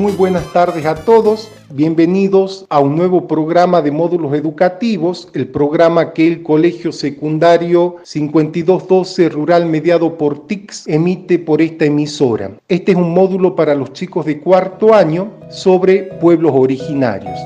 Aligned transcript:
Muy 0.00 0.12
buenas 0.12 0.50
tardes 0.52 0.86
a 0.86 0.94
todos. 0.94 1.50
Bienvenidos 1.72 2.64
a 2.70 2.80
un 2.80 2.96
nuevo 2.96 3.28
programa 3.28 3.82
de 3.82 3.90
módulos 3.90 4.32
educativos, 4.34 5.28
el 5.34 5.46
programa 5.48 6.12
que 6.12 6.26
el 6.26 6.42
Colegio 6.42 6.90
Secundario 6.90 7.96
5212 8.02 9.28
Rural 9.28 9.66
Mediado 9.66 10.16
por 10.16 10.46
TICS 10.46 10.88
emite 10.88 11.38
por 11.38 11.60
esta 11.60 11.84
emisora. 11.84 12.50
Este 12.68 12.92
es 12.92 12.98
un 12.98 13.12
módulo 13.12 13.54
para 13.54 13.74
los 13.74 13.92
chicos 13.92 14.24
de 14.24 14.40
cuarto 14.40 14.94
año 14.94 15.32
sobre 15.50 16.04
pueblos 16.04 16.52
originarios. 16.54 17.38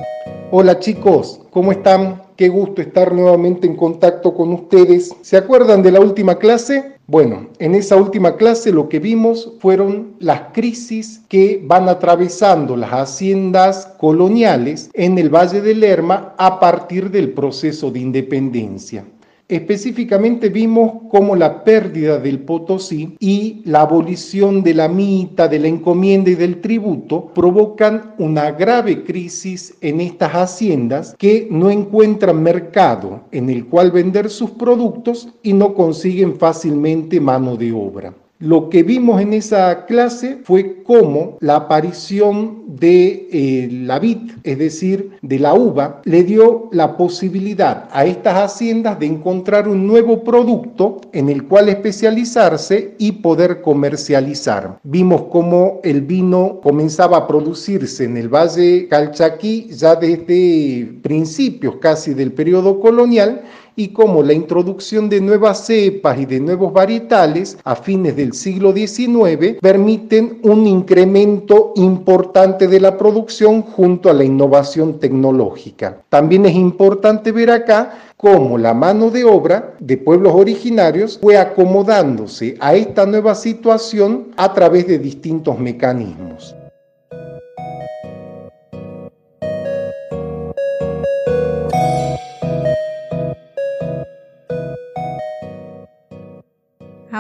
Hola 0.57 0.79
chicos, 0.79 1.41
¿cómo 1.51 1.73
están? 1.73 2.23
Qué 2.37 2.49
gusto 2.49 2.81
estar 2.81 3.13
nuevamente 3.13 3.67
en 3.67 3.75
contacto 3.75 4.33
con 4.35 4.53
ustedes. 4.53 5.13
¿Se 5.21 5.37
acuerdan 5.37 5.83
de 5.83 5.91
la 5.91 5.99
última 5.99 6.39
clase? 6.39 6.93
Bueno, 7.09 7.49
en 7.59 7.75
esa 7.75 7.97
última 7.97 8.37
clase 8.37 8.71
lo 8.71 8.89
que 8.89 9.01
vimos 9.01 9.55
fueron 9.59 10.15
las 10.21 10.53
crisis 10.53 11.23
que 11.29 11.61
van 11.65 11.89
atravesando 11.89 12.77
las 12.77 12.91
haciendas 12.93 13.87
coloniales 13.99 14.91
en 14.95 15.19
el 15.19 15.29
Valle 15.29 15.61
del 15.61 15.81
Lerma 15.81 16.37
a 16.39 16.61
partir 16.61 17.11
del 17.11 17.33
proceso 17.33 17.91
de 17.91 17.99
independencia. 17.99 19.05
Específicamente 19.49 20.49
vimos 20.49 21.03
cómo 21.11 21.37
la 21.37 21.65
pérdida 21.65 22.19
del 22.19 22.39
Potosí 22.39 23.15
y 23.21 23.61
la 23.67 23.83
abolición 23.83 24.63
de 24.63 24.73
la 24.73 24.89
mita, 24.89 25.49
de 25.49 25.59
la 25.59 25.69
encomienda 25.69 26.31
y 26.31 26.35
del 26.35 26.63
tributo 26.63 27.27
provocan 27.35 28.15
una 28.19 28.53
grave 28.53 29.05
crisis 29.05 29.75
en 29.83 30.01
estas 30.01 30.33
haciendas 30.33 31.15
que 31.19 31.47
no 31.51 31.71
encuentran 31.71 32.43
mercado 32.43 33.21
en 33.33 33.51
el 33.51 33.67
cual 33.67 33.91
vender 33.91 34.31
sus 34.31 34.51
productos 34.53 35.29
y 35.43 35.53
no 35.53 35.75
consiguen 35.75 36.37
fácilmente 36.37 37.21
mano 37.21 37.57
de 37.57 37.71
obra. 37.71 38.15
Lo 38.41 38.69
que 38.69 38.83
vimos 38.83 39.21
en 39.21 39.33
esa 39.33 39.87
clase 39.87 40.39
fue 40.43 40.83
cómo 40.83 41.39
la 41.41 41.57
aparición 41.57 42.65
de 42.67 43.29
eh, 43.31 43.69
la 43.71 44.01
vid, 44.01 44.33
es 44.43 44.59
decir, 44.59 45.13
de 45.23 45.39
la 45.39 45.55
uva, 45.55 46.03
le 46.05 46.25
dio 46.25 46.69
la 46.73 46.97
posibilidad 46.97 47.89
a 47.93 48.05
estas 48.05 48.35
haciendas 48.35 48.99
de 48.99 49.07
encontrar 49.07 49.69
un 49.69 49.87
nuevo 49.87 50.25
producto 50.25 51.01
en 51.13 51.29
el 51.29 51.45
cual 51.45 51.69
especializarse 51.69 52.95
y 52.99 53.13
poder 53.13 53.63
comercializar. 53.63 54.79
Vimos 54.83 55.27
cómo 55.31 55.81
el 55.85 56.03
vino 56.03 56.61
comenzaba 56.61 57.19
a 57.19 57.27
producirse 57.29 58.05
en 58.05 58.17
el 58.17 58.29
Valle 58.29 58.89
Calchaquí 58.89 59.69
ya 59.71 59.95
desde 59.95 60.99
principios 61.03 61.77
casi 61.77 62.15
del 62.15 62.33
periodo 62.33 62.81
colonial 62.81 63.43
y 63.77 63.89
cómo 63.89 64.23
la 64.23 64.33
introducción 64.33 65.09
de 65.09 65.21
nuevas 65.21 65.67
cepas 65.67 66.19
y 66.19 66.27
de 66.27 66.41
nuevos 66.41 66.73
varietales 66.73 67.59
a 67.65 67.75
fines 67.75 68.17
del 68.17 68.33
siglo 68.33 68.73
XIX 68.73 69.59
permiten 69.61 70.39
un 70.43 70.67
incremento 70.67 71.73
importante 71.77 72.69
de 72.69 72.81
la 72.81 72.97
producción 72.97 73.63
junto 73.63 74.11
a 74.11 74.15
la 74.15 74.25
innovación 74.25 74.99
tecnológica. 74.99 76.03
También 76.09 76.47
es 76.47 76.55
importante 76.55 77.33
ver 77.33 77.51
acá 77.51 78.15
cómo 78.17 78.59
la 78.59 78.75
mano 78.75 79.11
de 79.11 79.25
obra 79.25 79.75
de 79.81 79.97
pueblos 79.97 80.35
originarios 80.35 81.19
fue 81.21 81.37
acomodándose 81.37 82.57
a 82.61 82.75
esta 82.75 83.07
nueva 83.07 83.35
situación 83.35 84.29
a 84.37 84.53
través 84.55 84.87
de 84.87 84.99
distintos 84.99 85.59
mecanismos. 85.59 86.55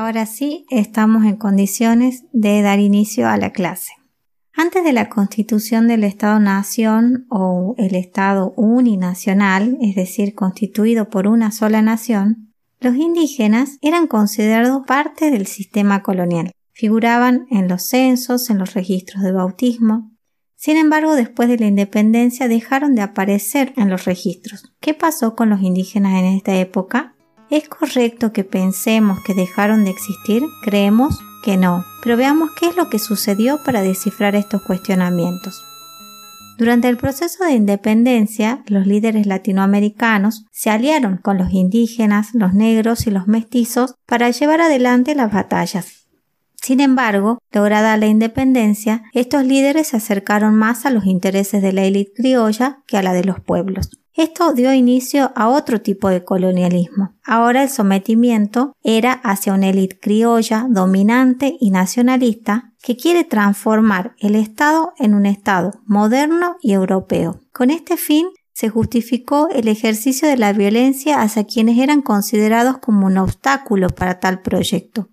Ahora 0.04 0.26
sí, 0.26 0.66
estamos 0.69 1.25
en 1.25 1.37
condiciones 1.37 2.25
de 2.34 2.60
dar 2.60 2.78
inicio 2.78 3.26
a 3.26 3.38
la 3.38 3.53
clase. 3.53 3.92
Antes 4.53 4.84
de 4.84 4.92
la 4.92 5.09
constitución 5.09 5.88
del 5.88 6.04
Estado-Nación 6.04 7.25
o 7.31 7.75
el 7.78 7.94
Estado 7.94 8.53
uninacional, 8.54 9.78
es 9.81 9.94
decir, 9.94 10.34
constituido 10.34 11.09
por 11.09 11.26
una 11.26 11.50
sola 11.53 11.81
nación, 11.81 12.53
los 12.81 12.97
indígenas 12.97 13.78
eran 13.81 14.06
considerados 14.06 14.87
parte 14.87 15.31
del 15.31 15.47
sistema 15.47 16.03
colonial. 16.03 16.53
Figuraban 16.72 17.47
en 17.50 17.66
los 17.66 17.84
censos, 17.84 18.50
en 18.50 18.59
los 18.59 18.75
registros 18.75 19.22
de 19.22 19.32
bautismo. 19.32 20.12
Sin 20.54 20.76
embargo, 20.76 21.15
después 21.15 21.48
de 21.48 21.56
la 21.56 21.66
independencia 21.66 22.47
dejaron 22.47 22.94
de 22.94 23.00
aparecer 23.00 23.72
en 23.78 23.88
los 23.88 24.04
registros. 24.04 24.71
¿Qué 24.81 24.92
pasó 24.92 25.34
con 25.34 25.48
los 25.48 25.62
indígenas 25.62 26.12
en 26.19 26.26
esta 26.26 26.54
época? 26.56 27.14
¿Es 27.50 27.69
correcto 27.69 28.32
que 28.32 28.43
pensemos 28.43 29.22
que 29.22 29.34
dejaron 29.34 29.84
de 29.84 29.91
existir? 29.91 30.43
Creemos 30.62 31.21
que 31.44 31.56
no, 31.59 31.84
pero 32.03 32.16
veamos 32.16 32.50
qué 32.59 32.66
es 32.66 32.77
lo 32.77 32.88
que 32.88 32.99
sucedió 32.99 33.62
para 33.62 33.82
descifrar 33.82 34.34
estos 34.34 34.62
cuestionamientos. 34.62 35.62
Durante 36.56 36.88
el 36.88 36.97
proceso 36.97 37.44
de 37.44 37.53
independencia, 37.53 38.62
los 38.66 38.87
líderes 38.87 39.27
latinoamericanos 39.27 40.47
se 40.53 40.71
aliaron 40.71 41.19
con 41.19 41.37
los 41.37 41.53
indígenas, 41.53 42.31
los 42.33 42.54
negros 42.54 43.06
y 43.06 43.10
los 43.10 43.27
mestizos 43.27 43.94
para 44.06 44.31
llevar 44.31 44.60
adelante 44.60 45.15
las 45.15 45.33
batallas. 45.33 46.06
Sin 46.54 46.81
embargo, 46.81 47.38
lograda 47.53 47.97
la 47.99 48.06
independencia, 48.06 49.03
estos 49.12 49.44
líderes 49.44 49.88
se 49.88 49.99
acercaron 49.99 50.54
más 50.54 50.87
a 50.87 50.91
los 50.91 51.04
intereses 51.04 51.60
de 51.60 51.75
la 51.75 51.84
élite 51.84 52.12
criolla 52.16 52.78
que 52.87 52.97
a 52.97 53.03
la 53.03 53.12
de 53.12 53.25
los 53.25 53.41
pueblos. 53.41 53.91
Esto 54.17 54.53
dio 54.53 54.73
inicio 54.73 55.33
a 55.35 55.49
otro 55.49 55.81
tipo 55.81 56.09
de 56.09 56.25
colonialismo. 56.25 57.17
Ahora 57.25 57.65
el 57.65 57.69
sometimiento 57.69 58.73
era 58.85 59.13
hacia 59.13 59.53
una 59.55 59.71
élite 59.71 59.99
criolla, 59.99 60.67
dominante 60.71 61.57
y 61.59 61.73
nacionalista 61.73 62.73
que 62.81 62.97
quiere 62.97 63.25
transformar 63.25 64.15
el 64.21 64.37
Estado 64.37 64.93
en 64.99 65.15
un 65.15 65.27
Estado 65.27 65.73
moderno 65.85 66.57
y 66.61 66.75
europeo. 66.75 67.41
Con 67.53 67.71
este 67.71 67.97
fin 67.97 68.29
se 68.53 68.69
justificó 68.69 69.49
el 69.49 69.67
ejercicio 69.67 70.29
de 70.29 70.37
la 70.37 70.53
violencia 70.53 71.21
hacia 71.21 71.45
quienes 71.45 71.79
eran 71.79 72.01
considerados 72.01 72.79
como 72.79 73.07
un 73.07 73.19
obstáculo 73.19 73.89
para 73.89 74.21
tal 74.21 74.43
proyecto. 74.43 75.09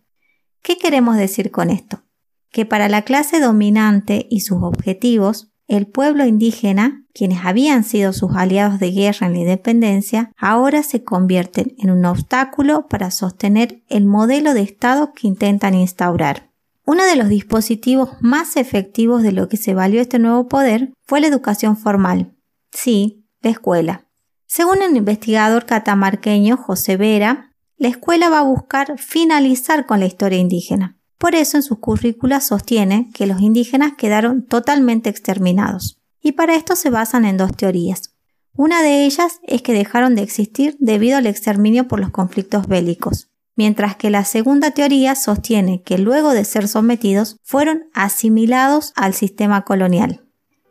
¿Qué 0.61 0.77
queremos 0.77 1.17
decir 1.17 1.49
con 1.49 1.71
esto? 1.71 2.03
Que 2.51 2.67
para 2.67 2.87
la 2.87 3.01
clase 3.01 3.39
dominante 3.39 4.27
y 4.29 4.41
sus 4.41 4.61
objetivos, 4.61 5.50
el 5.71 5.87
pueblo 5.87 6.25
indígena, 6.25 7.05
quienes 7.13 7.45
habían 7.45 7.85
sido 7.85 8.11
sus 8.11 8.35
aliados 8.35 8.77
de 8.77 8.91
guerra 8.91 9.27
en 9.27 9.33
la 9.33 9.39
independencia, 9.39 10.33
ahora 10.37 10.83
se 10.83 11.05
convierten 11.05 11.75
en 11.77 11.91
un 11.91 12.03
obstáculo 12.03 12.89
para 12.89 13.09
sostener 13.09 13.81
el 13.87 14.05
modelo 14.05 14.53
de 14.53 14.63
Estado 14.63 15.13
que 15.13 15.27
intentan 15.27 15.73
instaurar. 15.73 16.51
Uno 16.85 17.05
de 17.05 17.15
los 17.15 17.29
dispositivos 17.29 18.09
más 18.19 18.57
efectivos 18.57 19.23
de 19.23 19.31
lo 19.31 19.47
que 19.47 19.55
se 19.55 19.73
valió 19.73 20.01
este 20.01 20.19
nuevo 20.19 20.49
poder 20.49 20.91
fue 21.07 21.21
la 21.21 21.27
educación 21.27 21.77
formal. 21.77 22.35
Sí, 22.73 23.25
la 23.41 23.51
escuela. 23.51 24.09
Según 24.47 24.81
el 24.81 24.97
investigador 24.97 25.65
catamarqueño 25.65 26.57
José 26.57 26.97
Vera, 26.97 27.53
la 27.77 27.87
escuela 27.87 28.29
va 28.29 28.39
a 28.39 28.43
buscar 28.43 28.97
finalizar 28.99 29.85
con 29.85 30.01
la 30.01 30.05
historia 30.05 30.37
indígena. 30.37 30.97
Por 31.21 31.35
eso 31.35 31.57
en 31.57 31.61
sus 31.61 31.77
currículas 31.77 32.47
sostiene 32.47 33.11
que 33.13 33.27
los 33.27 33.41
indígenas 33.41 33.93
quedaron 33.95 34.43
totalmente 34.43 35.07
exterminados. 35.07 36.01
Y 36.19 36.31
para 36.31 36.55
esto 36.55 36.75
se 36.75 36.89
basan 36.89 37.25
en 37.25 37.37
dos 37.37 37.55
teorías. 37.55 38.15
Una 38.55 38.81
de 38.81 39.05
ellas 39.05 39.39
es 39.43 39.61
que 39.61 39.71
dejaron 39.71 40.15
de 40.15 40.23
existir 40.23 40.75
debido 40.79 41.19
al 41.19 41.27
exterminio 41.27 41.87
por 41.87 41.99
los 41.99 42.09
conflictos 42.09 42.67
bélicos, 42.67 43.29
mientras 43.55 43.95
que 43.95 44.09
la 44.09 44.25
segunda 44.25 44.71
teoría 44.71 45.13
sostiene 45.13 45.83
que 45.83 45.99
luego 45.99 46.31
de 46.31 46.43
ser 46.43 46.67
sometidos 46.67 47.37
fueron 47.43 47.83
asimilados 47.93 48.91
al 48.95 49.13
sistema 49.13 49.61
colonial. 49.61 50.25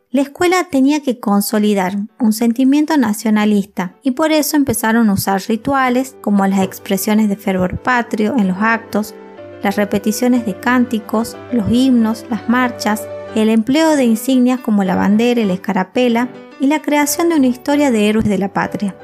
La 0.09 0.21
escuela 0.21 0.67
tenía 0.69 1.01
que 1.01 1.21
consolidar 1.21 1.95
un 2.19 2.33
sentimiento 2.33 2.97
nacionalista 2.97 3.95
y 4.03 4.11
por 4.11 4.33
eso 4.33 4.57
empezaron 4.57 5.09
a 5.09 5.13
usar 5.13 5.41
rituales 5.47 6.17
como 6.19 6.45
las 6.45 6.59
expresiones 6.59 7.29
de 7.29 7.37
fervor 7.37 7.81
patrio 7.81 8.35
en 8.37 8.49
los 8.49 8.57
actos, 8.59 9.15
las 9.63 9.75
repeticiones 9.75 10.45
de 10.45 10.59
cánticos, 10.59 11.37
los 11.51 11.71
himnos, 11.71 12.25
las 12.29 12.49
marchas, 12.49 13.07
el 13.35 13.49
empleo 13.49 13.95
de 13.95 14.03
insignias 14.03 14.59
como 14.59 14.83
la 14.83 14.95
bandera 14.95 15.41
y 15.41 15.45
la 15.45 15.53
escarapela 15.53 16.29
y 16.59 16.67
la 16.67 16.81
creación 16.81 17.29
de 17.29 17.35
una 17.35 17.47
historia 17.47 17.91
de 17.91 18.09
héroes 18.09 18.27
de 18.27 18.37
la 18.37 18.53
patria. 18.53 18.95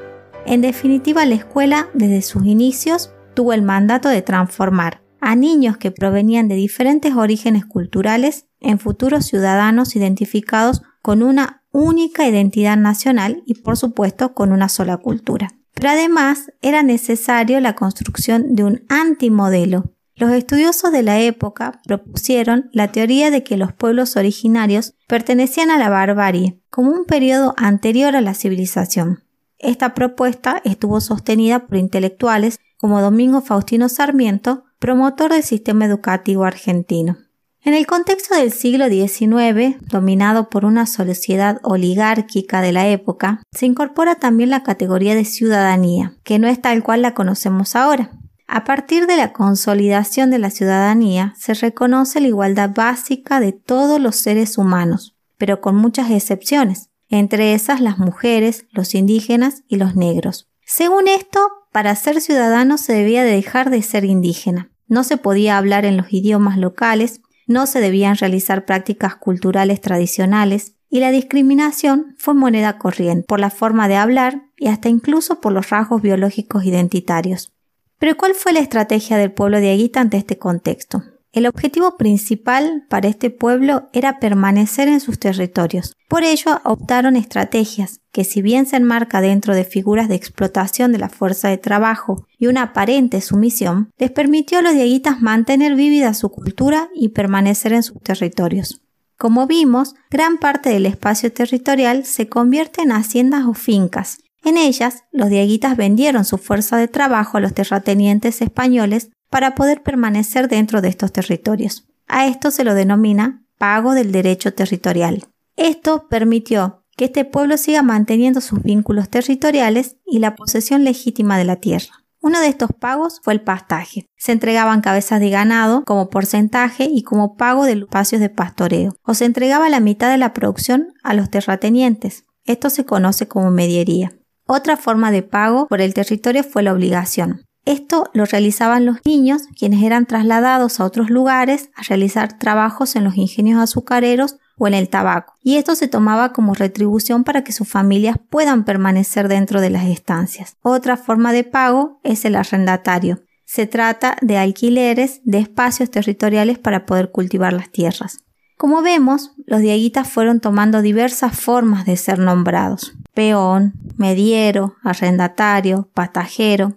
En 0.45 0.62
definitiva, 0.62 1.25
la 1.25 1.36
escuela, 1.36 1.89
desde 1.94 2.21
sus 2.21 2.45
inicios, 2.45 3.12
tuvo 3.33 3.54
el 3.54 3.62
mandato 3.62 4.09
de 4.09 4.21
transformar 4.21 5.01
a 5.19 5.36
niños 5.36 5.77
que 5.77 5.92
provenían 5.92 6.48
de 6.48 6.56
diferentes 6.56 7.15
orígenes 7.15 7.65
culturales 7.65 8.45
en 8.59 8.80
futuros 8.80 9.25
ciudadanos 9.25 9.95
identificados 9.95 10.81
con 11.01 11.24
una 11.24 11.63
única 11.71 12.27
identidad 12.27 12.77
nacional 12.77 13.44
y 13.45 13.56
por 13.56 13.77
supuesto 13.77 14.33
con 14.33 14.51
una 14.51 14.69
sola 14.69 14.98
cultura. 14.98 15.50
Pero 15.74 15.89
además 15.89 16.51
era 16.62 16.81
necesario 16.81 17.59
la 17.59 17.75
construcción 17.75 18.56
de 18.56 18.63
un 18.63 18.86
antimodelo 18.89 19.96
los 20.17 20.31
estudiosos 20.31 20.91
de 20.91 21.03
la 21.03 21.19
época 21.19 21.79
propusieron 21.85 22.69
la 22.73 22.91
teoría 22.91 23.29
de 23.29 23.43
que 23.43 23.55
los 23.55 23.71
pueblos 23.71 24.17
originarios 24.17 24.95
pertenecían 25.07 25.69
a 25.69 25.77
la 25.77 25.89
barbarie, 25.89 26.59
como 26.69 26.91
un 26.91 27.05
periodo 27.05 27.53
anterior 27.57 28.15
a 28.15 28.21
la 28.21 28.33
civilización. 28.33 29.23
esta 29.59 29.95
propuesta 29.95 30.61
estuvo 30.65 31.01
sostenida 31.01 31.65
por 31.65 31.77
intelectuales 31.77 32.59
como 32.77 33.01
Domingo 33.01 33.41
Faustino 33.41 33.89
Sarmiento, 33.89 34.65
promotor 34.77 35.31
del 35.31 35.43
sistema 35.43 35.85
educativo 35.85 36.43
argentino. 36.45 37.17
En 37.63 37.73
el 37.73 37.85
contexto 37.85 38.35
del 38.35 38.51
siglo 38.51 38.87
XIX, 38.87 39.77
dominado 39.81 40.49
por 40.49 40.63
una 40.63 40.85
sociedad 40.85 41.59
oligárquica 41.63 42.61
de 42.61 42.71
la 42.71 42.87
época, 42.87 43.41
se 43.51 43.65
incorpora 43.65 44.15
también 44.15 44.51
la 44.51 44.63
categoría 44.63 45.15
de 45.15 45.25
ciudadanía, 45.25 46.13
que 46.23 46.39
no 46.39 46.47
es 46.47 46.61
tal 46.61 46.81
cual 46.83 47.01
la 47.01 47.13
conocemos 47.13 47.75
ahora. 47.75 48.11
A 48.47 48.63
partir 48.63 49.07
de 49.07 49.17
la 49.17 49.33
consolidación 49.33 50.31
de 50.31 50.39
la 50.39 50.49
ciudadanía, 50.49 51.33
se 51.38 51.53
reconoce 51.53 52.21
la 52.21 52.29
igualdad 52.29 52.71
básica 52.73 53.41
de 53.41 53.51
todos 53.51 53.99
los 53.99 54.15
seres 54.15 54.57
humanos, 54.57 55.17
pero 55.38 55.59
con 55.59 55.75
muchas 55.75 56.09
excepciones, 56.11 56.89
entre 57.09 57.53
esas 57.53 57.81
las 57.81 57.99
mujeres, 57.99 58.65
los 58.71 58.95
indígenas 58.95 59.63
y 59.67 59.75
los 59.75 59.97
negros. 59.97 60.47
Según 60.65 61.09
esto, 61.09 61.39
para 61.73 61.94
ser 61.95 62.21
ciudadano 62.21 62.77
se 62.77 62.94
debía 62.94 63.23
dejar 63.23 63.69
de 63.69 63.81
ser 63.81 64.05
indígena. 64.05 64.69
No 64.88 65.03
se 65.03 65.17
podía 65.17 65.57
hablar 65.57 65.85
en 65.85 65.97
los 65.97 66.11
idiomas 66.13 66.57
locales, 66.57 67.19
no 67.47 67.67
se 67.67 67.81
debían 67.81 68.15
realizar 68.15 68.65
prácticas 68.65 69.15
culturales 69.17 69.81
tradicionales 69.81 70.75
y 70.89 71.01
la 71.01 71.11
discriminación 71.11 72.15
fue 72.17 72.33
moneda 72.33 72.77
corriente 72.77 73.25
por 73.27 73.41
la 73.41 73.49
forma 73.49 73.89
de 73.89 73.97
hablar 73.97 74.44
y 74.55 74.67
hasta 74.67 74.88
incluso 74.88 75.41
por 75.41 75.51
los 75.51 75.69
rasgos 75.69 76.01
biológicos 76.01 76.63
identitarios. 76.63 77.51
Pero 77.99 78.15
¿cuál 78.15 78.35
fue 78.35 78.53
la 78.53 78.59
estrategia 78.59 79.17
del 79.17 79.31
pueblo 79.31 79.59
de 79.59 79.71
Aguita 79.71 80.01
ante 80.01 80.17
este 80.17 80.38
contexto? 80.38 81.03
El 81.33 81.45
objetivo 81.45 81.97
principal 81.97 82.85
para 82.89 83.07
este 83.07 83.29
pueblo 83.29 83.89
era 83.94 84.19
permanecer 84.19 84.88
en 84.88 84.99
sus 84.99 85.19
territorios. 85.19 85.94
Por 86.07 86.23
ello 86.23 86.61
optaron 86.63 87.15
estrategias 87.15 87.99
que 88.11 88.23
si 88.23 88.41
bien 88.41 88.65
se 88.65 88.77
enmarca 88.77 89.21
dentro 89.21 89.53
de 89.53 89.63
figuras 89.63 90.09
de 90.09 90.15
explotación 90.15 90.91
de 90.91 90.97
la 90.97 91.09
fuerza 91.09 91.49
de 91.49 91.57
trabajo 91.57 92.25
y 92.39 92.47
una 92.47 92.63
aparente 92.63 93.21
sumisión, 93.21 93.91
les 93.97 94.09
permitió 94.11 94.59
a 94.59 94.61
los 94.61 94.73
dieguitas 94.73 95.21
mantener 95.21 95.75
vívida 95.75 96.13
su 96.13 96.29
cultura 96.29 96.89
y 96.95 97.09
permanecer 97.09 97.73
en 97.73 97.83
sus 97.83 98.01
territorios. 98.01 98.81
Como 99.17 99.47
vimos, 99.47 99.95
gran 100.09 100.38
parte 100.38 100.69
del 100.69 100.85
espacio 100.85 101.31
territorial 101.31 102.05
se 102.05 102.29
convierte 102.29 102.81
en 102.81 102.91
haciendas 102.91 103.45
o 103.45 103.53
fincas. 103.53 104.19
En 104.43 104.57
ellas, 104.57 105.03
los 105.11 105.29
dieguitas 105.29 105.75
vendieron 105.77 106.25
su 106.25 106.37
fuerza 106.37 106.77
de 106.77 106.87
trabajo 106.87 107.37
a 107.37 107.41
los 107.41 107.53
terratenientes 107.53 108.41
españoles 108.41 109.09
para 109.29 109.55
poder 109.55 109.83
permanecer 109.83 110.47
dentro 110.47 110.81
de 110.81 110.89
estos 110.89 111.11
territorios. 111.11 111.87
A 112.07 112.27
esto 112.27 112.51
se 112.51 112.63
lo 112.63 112.73
denomina 112.73 113.43
pago 113.57 113.93
del 113.93 114.11
derecho 114.11 114.53
territorial. 114.53 115.25
Esto 115.55 116.07
permitió 116.07 116.83
que 116.95 117.05
este 117.05 117.25
pueblo 117.25 117.57
siga 117.57 117.81
manteniendo 117.83 118.41
sus 118.41 118.61
vínculos 118.63 119.09
territoriales 119.09 119.97
y 120.05 120.19
la 120.19 120.35
posesión 120.35 120.83
legítima 120.83 121.37
de 121.37 121.43
la 121.43 121.57
tierra. 121.57 122.03
Uno 122.19 122.39
de 122.39 122.47
estos 122.47 122.71
pagos 122.77 123.21
fue 123.23 123.33
el 123.33 123.41
pastaje. 123.41 124.05
Se 124.17 124.31
entregaban 124.31 124.81
cabezas 124.81 125.19
de 125.19 125.29
ganado 125.29 125.83
como 125.85 126.09
porcentaje 126.09 126.89
y 126.91 127.03
como 127.03 127.35
pago 127.37 127.65
de 127.65 127.75
los 127.75 127.87
espacios 127.87 128.21
de 128.21 128.29
pastoreo, 128.29 128.95
o 129.03 129.13
se 129.13 129.25
entregaba 129.25 129.69
la 129.69 129.79
mitad 129.79 130.09
de 130.09 130.17
la 130.17 130.33
producción 130.33 130.93
a 131.03 131.13
los 131.13 131.29
terratenientes. 131.29 132.25
Esto 132.43 132.69
se 132.69 132.85
conoce 132.85 133.27
como 133.27 133.51
mediería. 133.51 134.17
Otra 134.47 134.77
forma 134.77 135.11
de 135.11 135.23
pago 135.23 135.67
por 135.67 135.81
el 135.81 135.94
territorio 135.94 136.44
fue 136.44 136.63
la 136.63 136.73
obligación. 136.73 137.44
Esto 137.65 138.09
lo 138.13 138.23
realizaban 138.23 138.85
los 138.85 138.99
niños, 139.05 139.41
quienes 139.59 139.83
eran 139.83 140.05
trasladados 140.05 140.79
a 140.79 140.85
otros 140.85 141.09
lugares 141.09 141.69
a 141.75 141.83
realizar 141.83 142.39
trabajos 142.39 142.95
en 142.95 143.03
los 143.03 143.17
ingenios 143.17 143.59
azucareros 143.61 144.38
o 144.57 144.67
en 144.67 144.73
el 144.73 144.88
tabaco, 144.88 145.33
y 145.44 145.57
esto 145.57 145.75
se 145.75 145.89
tomaba 145.89 146.31
como 146.31 146.53
retribución 146.53 147.25
para 147.25 147.44
que 147.44 147.51
sus 147.51 147.67
familias 147.67 148.15
puedan 148.29 148.63
permanecer 148.63 149.27
dentro 149.27 149.59
de 149.59 149.69
las 149.69 149.85
estancias. 149.85 150.55
Otra 150.61 150.95
forma 150.95 151.33
de 151.33 151.44
pago 151.44 151.99
es 152.03 152.23
el 152.23 152.35
arrendatario. 152.35 153.21
Se 153.45 153.67
trata 153.67 154.15
de 154.21 154.38
alquileres 154.38 155.19
de 155.25 155.39
espacios 155.39 155.91
territoriales 155.91 156.57
para 156.57 156.85
poder 156.85 157.11
cultivar 157.11 157.51
las 157.51 157.69
tierras. 157.69 158.19
Como 158.57 158.81
vemos, 158.81 159.33
los 159.45 159.59
dieguitas 159.59 160.09
fueron 160.09 160.39
tomando 160.39 160.81
diversas 160.81 161.39
formas 161.39 161.85
de 161.85 161.95
ser 161.95 162.17
nombrados. 162.17 162.94
Peón, 163.13 163.73
mediero, 163.97 164.75
arrendatario, 164.83 165.89
pastajero, 165.94 166.75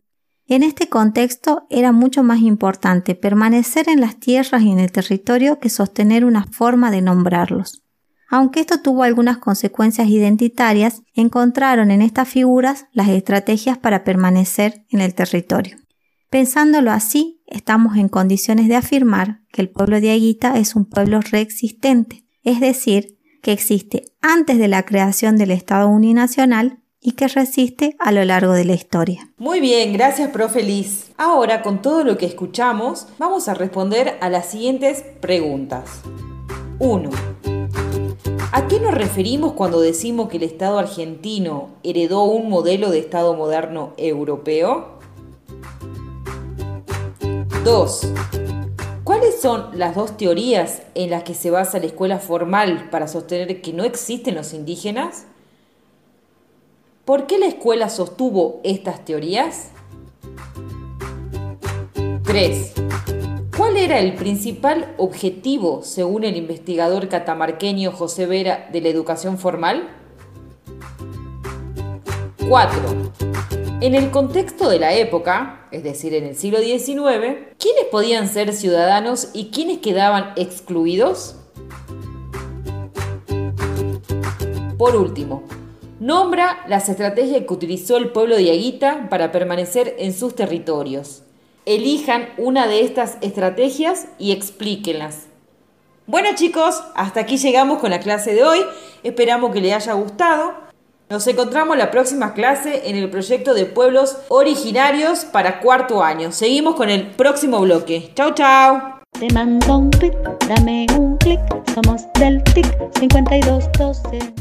en 0.50 0.64
este 0.64 0.88
contexto 0.88 1.68
era 1.70 1.92
mucho 1.92 2.24
más 2.24 2.40
importante 2.40 3.14
permanecer 3.14 3.88
en 3.88 4.00
las 4.00 4.18
tierras 4.18 4.62
y 4.62 4.72
en 4.72 4.80
el 4.80 4.90
territorio 4.90 5.60
que 5.60 5.70
sostener 5.70 6.24
una 6.24 6.44
forma 6.50 6.90
de 6.90 7.02
nombrarlos. 7.02 7.84
Aunque 8.28 8.58
esto 8.58 8.80
tuvo 8.80 9.04
algunas 9.04 9.38
consecuencias 9.38 10.08
identitarias, 10.08 11.02
encontraron 11.14 11.92
en 11.92 12.02
estas 12.02 12.28
figuras 12.28 12.86
las 12.92 13.08
estrategias 13.08 13.78
para 13.78 14.02
permanecer 14.02 14.84
en 14.88 15.00
el 15.00 15.14
territorio. 15.14 15.76
Pensándolo 16.30 16.90
así, 16.90 17.42
estamos 17.46 17.96
en 17.96 18.08
condiciones 18.08 18.66
de 18.66 18.74
afirmar 18.74 19.42
que 19.52 19.62
el 19.62 19.70
pueblo 19.70 20.00
de 20.00 20.10
Aguita 20.10 20.58
es 20.58 20.74
un 20.74 20.84
pueblo 20.84 21.20
reexistente, 21.20 22.24
es 22.42 22.58
decir, 22.58 23.18
que 23.40 23.52
existe 23.52 24.02
antes 24.20 24.58
de 24.58 24.66
la 24.66 24.84
creación 24.84 25.36
del 25.36 25.52
Estado 25.52 25.88
uninacional 25.88 26.79
y 27.00 27.12
que 27.12 27.28
resiste 27.28 27.96
a 27.98 28.12
lo 28.12 28.24
largo 28.24 28.52
de 28.52 28.64
la 28.64 28.74
historia. 28.74 29.30
Muy 29.38 29.60
bien, 29.60 29.92
gracias 29.92 30.30
profe 30.30 30.62
Liz. 30.62 31.10
Ahora 31.16 31.62
con 31.62 31.82
todo 31.82 32.04
lo 32.04 32.18
que 32.18 32.26
escuchamos, 32.26 33.06
vamos 33.18 33.48
a 33.48 33.54
responder 33.54 34.18
a 34.20 34.28
las 34.28 34.46
siguientes 34.46 35.04
preguntas. 35.20 36.02
1. 36.78 37.10
¿A 38.52 38.66
qué 38.66 38.80
nos 38.80 38.94
referimos 38.94 39.52
cuando 39.52 39.80
decimos 39.80 40.28
que 40.28 40.38
el 40.38 40.42
Estado 40.42 40.78
argentino 40.78 41.68
heredó 41.82 42.24
un 42.24 42.50
modelo 42.50 42.90
de 42.90 42.98
Estado 42.98 43.34
moderno 43.34 43.92
europeo? 43.96 44.98
2. 47.64 48.12
¿Cuáles 49.04 49.40
son 49.40 49.78
las 49.78 49.94
dos 49.94 50.16
teorías 50.16 50.82
en 50.94 51.10
las 51.10 51.24
que 51.24 51.34
se 51.34 51.50
basa 51.50 51.78
la 51.78 51.86
escuela 51.86 52.18
formal 52.18 52.88
para 52.90 53.08
sostener 53.08 53.60
que 53.60 53.72
no 53.72 53.84
existen 53.84 54.34
los 54.34 54.52
indígenas? 54.52 55.26
¿Por 57.10 57.26
qué 57.26 57.38
la 57.40 57.46
escuela 57.46 57.88
sostuvo 57.88 58.60
estas 58.62 59.04
teorías? 59.04 59.70
3. 62.22 62.72
¿Cuál 63.56 63.76
era 63.78 63.98
el 63.98 64.14
principal 64.14 64.94
objetivo, 64.96 65.82
según 65.82 66.22
el 66.22 66.36
investigador 66.36 67.08
catamarqueño 67.08 67.90
José 67.90 68.26
Vera, 68.26 68.68
de 68.72 68.80
la 68.80 68.90
educación 68.90 69.38
formal? 69.38 69.88
4. 72.48 72.80
En 73.80 73.96
el 73.96 74.12
contexto 74.12 74.70
de 74.70 74.78
la 74.78 74.94
época, 74.94 75.66
es 75.72 75.82
decir, 75.82 76.14
en 76.14 76.26
el 76.26 76.36
siglo 76.36 76.60
XIX, 76.60 77.48
¿quiénes 77.58 77.86
podían 77.90 78.28
ser 78.28 78.52
ciudadanos 78.52 79.30
y 79.32 79.50
quiénes 79.50 79.78
quedaban 79.78 80.32
excluidos? 80.36 81.34
Por 84.78 84.94
último, 84.94 85.42
Nombra 86.00 86.64
las 86.66 86.88
estrategias 86.88 87.42
que 87.46 87.52
utilizó 87.52 87.98
el 87.98 88.08
pueblo 88.08 88.36
de 88.36 88.50
Aguita 88.50 89.08
para 89.10 89.30
permanecer 89.32 89.96
en 89.98 90.14
sus 90.14 90.34
territorios. 90.34 91.24
Elijan 91.66 92.30
una 92.38 92.66
de 92.66 92.80
estas 92.80 93.18
estrategias 93.20 94.06
y 94.18 94.32
explíquenlas. 94.32 95.26
Bueno 96.06 96.30
chicos, 96.34 96.82
hasta 96.94 97.20
aquí 97.20 97.36
llegamos 97.36 97.80
con 97.80 97.90
la 97.90 98.00
clase 98.00 98.32
de 98.32 98.42
hoy. 98.42 98.60
Esperamos 99.02 99.52
que 99.52 99.60
les 99.60 99.74
haya 99.74 99.92
gustado. 99.92 100.54
Nos 101.10 101.26
encontramos 101.26 101.76
la 101.76 101.90
próxima 101.90 102.32
clase 102.32 102.88
en 102.88 102.96
el 102.96 103.10
proyecto 103.10 103.52
de 103.52 103.66
pueblos 103.66 104.16
originarios 104.28 105.26
para 105.26 105.60
cuarto 105.60 106.02
año. 106.02 106.32
Seguimos 106.32 106.76
con 106.76 106.88
el 106.88 107.08
próximo 107.08 107.60
bloque. 107.60 108.10
Chau, 108.14 108.32
chau. 108.32 108.80
Te 109.18 109.28
mando 109.34 109.76
un 109.76 109.90
dame 110.48 110.86
un 110.96 111.18
clic, 111.18 111.40
somos 111.74 112.10
del 112.14 112.42
TIC 112.54 112.66
5212. 112.98 114.40